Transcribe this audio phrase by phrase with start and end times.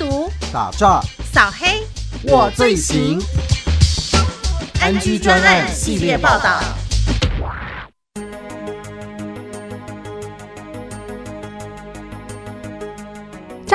[0.00, 0.98] 毒、打诈、
[1.30, 1.82] 扫黑，
[2.22, 3.20] 我最行。
[4.80, 6.58] NG 专案系列报道。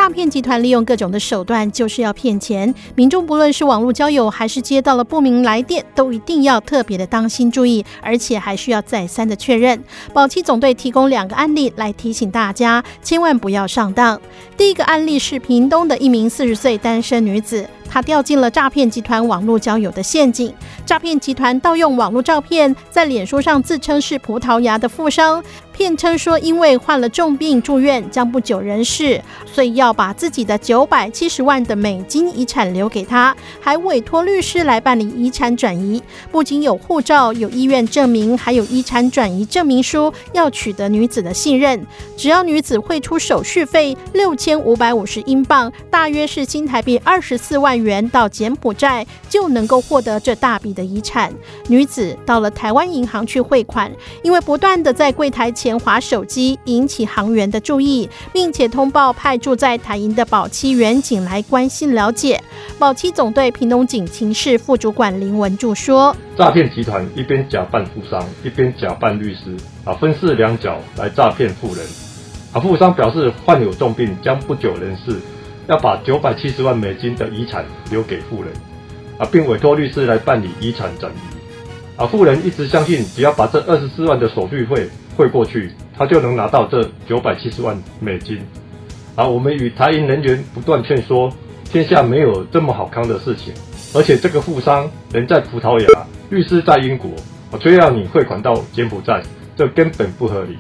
[0.05, 2.71] 诈骗集团利用各种的手段，就是要骗钱。
[2.93, 9.83] 民众不论是网络交友，还是接到了不明来电，都一定要特别的当心注意，而且还需要再三的确认。
[10.13, 14.21] 保期总队提供两个案例来提醒大家，千万不要上当。
[14.55, 17.67] 第一个案例是屏东的一名四十岁单身女子。
[17.95, 20.53] 他掉进了诈骗集团网络交友的陷阱。
[20.86, 25.41] 诈骗集团盗用网络照片，在脸书上自称是葡萄牙的富商，
[25.72, 36.03] 骗称说因为患了重病住院，将不久人世，所以要把自己的九百七十万的美金遗产留给他，还委托律师来办理遗产转移。
[36.30, 41.81] 不仅有护照、有医院证明，还有遗产转移证明书，要取得女子的信任。
[42.17, 47.84] 只要女子汇出手续费六千五百五十英镑，大约是新台币二十四万元。
[47.86, 51.31] 元到柬埔寨就能够获得这大笔的遗产。
[51.69, 53.89] 女子到了台湾银行去汇款，
[54.23, 62.41] 因为不断的在柜台前划手机，引起行员的注意，并且通报派驻在台银的保期员警来关心了解。
[62.80, 71.86] 保期总队屏东警情室副主管林文柱说：“诈骗集团一边假扮富商，一边假扮律师，啊，分饰两角来诈骗富人。
[72.52, 75.16] 啊，富商表示患有重病，将不久人世。”
[75.67, 78.52] 要把九百七十万美金的遗产留给富人，
[79.17, 88.39] 啊，并委托律师来办理遗产转移，啊，富人一直相信，只要把这二十四万的手续费汇过去，他就能拿到这九百七十万美金。
[89.16, 91.31] 啊，我们与台银人员不断劝说，
[91.63, 93.53] 天下没有这么好康的事情，
[93.94, 97.09] 而且这个富商人在葡萄牙，律师在英国，
[97.50, 99.23] 我却要你汇款到柬埔寨，
[99.55, 100.57] 这根本不合理。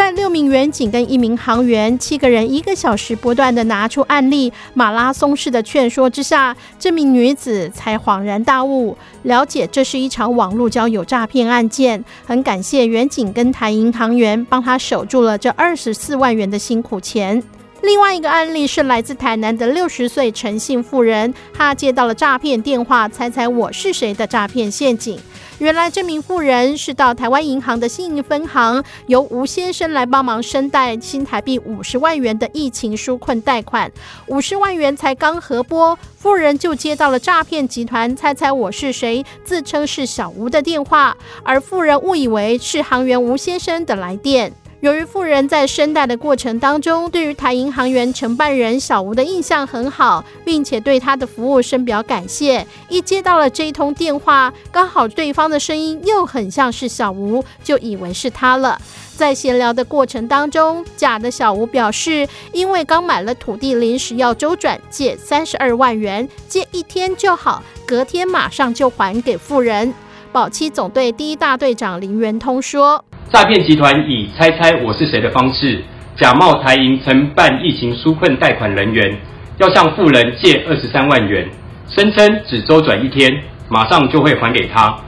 [0.00, 12.02] 在六名员警跟一名航员，七个人一个小时不断的拿出案例，马拉松式的劝说之下，这名女子才恍然大悟，了解这是一场网络交友诈骗案件。
[12.24, 17.42] 很感谢员警跟台银行员帮她守住了这二十四万元的辛苦钱。
[17.82, 25.18] 另外一个案例是来自台南的六十岁陈姓妇人，她接到了诈骗电话，猜猜我是谁的诈骗陷阱。
[25.58, 33.90] 原来这名妇人是到台湾银行的信义分行，由吴先生来帮忙申贷新台币五十万元的疫情纾困贷款。
[34.26, 44.52] 五十万元才刚核拨，妇人就接到了诈骗集团“猜猜我是谁”自称是小吴的电话，而妇人误以为是行员吴先生的来电。
[44.80, 52.66] 由于富人在申贷的过程当中，对于台银行员承办人小吴的印象很好，并且对他的服务深表感谢。
[52.88, 58.80] 一接到了这一通电话，刚好对方的声音又很像是小吴，就以为是他了。
[59.14, 69.92] 在闲聊的过程当中，假的小吴表示，因为刚买了土地，临时要周转，借三十二万元，借一天就好，隔天马上就还给富人。
[70.32, 73.04] 保期总队第一大队长林元通说。
[73.32, 75.84] 诈骗集团以猜猜我是谁的方式，
[76.16, 79.18] 假冒台银承办疫情纾困贷款人员，
[79.58, 81.48] 要向富人借二十三万元，
[81.88, 83.30] 声称只周转一天，
[83.68, 84.98] 马上就会还给他。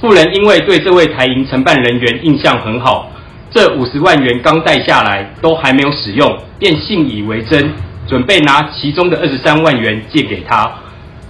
[0.00, 3.10] 富人因为对这位台银承办人员印象很好，
[3.50, 7.72] 这五十万元刚贷下来都还没有使用，便信以为真，
[8.06, 10.72] 准备拿其中的二十三万元借给他。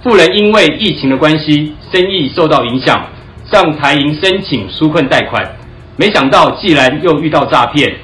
[0.03, 3.07] 富人因为疫情的关系，生意受到影响，
[3.43, 5.43] 向台银申请纾困贷款。
[5.95, 7.95] 没想到，既然又遇到诈骗，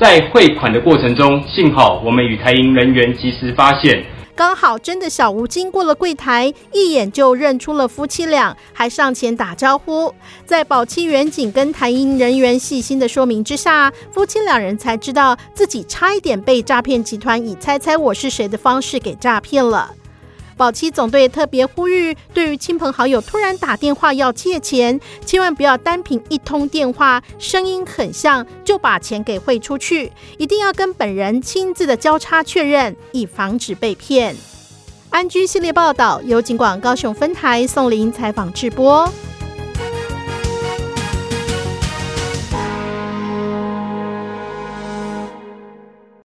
[0.00, 4.04] 在汇款的过程中，幸好我们与台银人员及时发现，
[4.36, 10.14] 刚好真的小吴经过了柜台，一眼就认出了夫妻俩，还上前打招呼。
[10.46, 19.90] 在保期员警跟台银人员细心的说明之下，夫妻两人才知道自己差一点被诈骗集团以“猜猜我是谁”的方式给诈骗了。
[20.62, 34.36] 保期总队特别呼吁，对于亲朋好友突然打电话要借钱，千万不要单凭一通电话声音很像就把钱给汇出去，一定要跟本人亲自的交叉确认，以防止被骗。
[35.10, 39.12] 安居系列报道由警广高雄分台宋林采访直播。